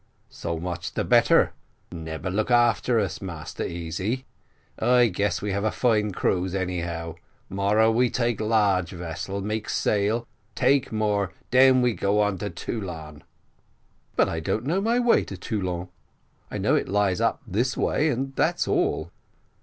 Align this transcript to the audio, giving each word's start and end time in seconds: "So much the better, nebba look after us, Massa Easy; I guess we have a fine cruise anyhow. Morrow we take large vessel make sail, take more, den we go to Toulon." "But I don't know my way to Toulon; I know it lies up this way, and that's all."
"So 0.31 0.57
much 0.59 0.93
the 0.93 1.03
better, 1.03 1.53
nebba 1.91 2.29
look 2.29 2.49
after 2.49 2.99
us, 2.99 3.21
Massa 3.21 3.69
Easy; 3.69 4.25
I 4.79 5.05
guess 5.09 5.43
we 5.43 5.51
have 5.51 5.63
a 5.63 5.71
fine 5.71 6.11
cruise 6.11 6.55
anyhow. 6.55 7.17
Morrow 7.49 7.91
we 7.91 8.09
take 8.09 8.41
large 8.41 8.89
vessel 8.89 9.41
make 9.41 9.69
sail, 9.69 10.27
take 10.55 10.91
more, 10.91 11.31
den 11.51 11.83
we 11.83 11.93
go 11.93 12.35
to 12.35 12.49
Toulon." 12.49 13.23
"But 14.15 14.27
I 14.27 14.39
don't 14.39 14.65
know 14.65 14.81
my 14.81 14.97
way 14.97 15.23
to 15.23 15.37
Toulon; 15.37 15.89
I 16.49 16.57
know 16.57 16.73
it 16.73 16.89
lies 16.89 17.21
up 17.21 17.39
this 17.45 17.77
way, 17.77 18.09
and 18.09 18.35
that's 18.35 18.67
all." 18.67 19.11